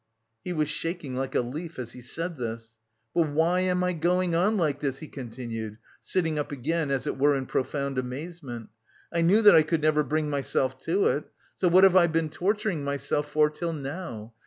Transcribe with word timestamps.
He 0.43 0.51
was 0.51 0.67
shaking 0.67 1.15
like 1.15 1.35
a 1.35 1.41
leaf 1.41 1.77
as 1.77 1.91
he 1.91 2.01
said 2.01 2.35
this. 2.39 2.75
"But 3.13 3.29
why 3.29 3.59
am 3.59 3.83
I 3.83 3.93
going 3.93 4.33
on 4.33 4.57
like 4.57 4.79
this?" 4.79 4.97
he 4.97 5.07
continued, 5.07 5.77
sitting 6.01 6.39
up 6.39 6.51
again, 6.51 6.89
as 6.89 7.05
it 7.05 7.19
were 7.19 7.35
in 7.35 7.45
profound 7.45 7.99
amazement. 7.99 8.71
"I 9.13 9.21
knew 9.21 9.43
that 9.43 9.53
I 9.53 9.61
could 9.61 9.83
never 9.83 10.03
bring 10.03 10.27
myself 10.27 10.79
to 10.85 11.05
it, 11.05 11.25
so 11.55 11.67
what 11.67 11.83
have 11.83 11.95
I 11.95 12.07
been 12.07 12.29
torturing 12.29 12.83
myself 12.83 13.29
for 13.29 13.47
till 13.51 13.73
now? 13.73 14.33